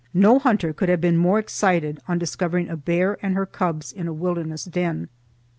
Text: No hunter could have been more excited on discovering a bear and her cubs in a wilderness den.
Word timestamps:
No 0.15 0.39
hunter 0.39 0.73
could 0.73 0.89
have 0.89 0.99
been 0.99 1.15
more 1.15 1.37
excited 1.37 1.99
on 2.07 2.17
discovering 2.17 2.69
a 2.69 2.75
bear 2.75 3.19
and 3.21 3.35
her 3.35 3.45
cubs 3.45 3.91
in 3.91 4.07
a 4.07 4.13
wilderness 4.13 4.63
den. 4.65 5.09